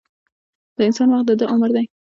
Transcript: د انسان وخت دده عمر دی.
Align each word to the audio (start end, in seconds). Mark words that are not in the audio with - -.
د 0.75 0.77
انسان 0.87 1.07
وخت 1.11 1.25
دده 1.27 1.45
عمر 1.51 1.69
دی. 1.75 1.85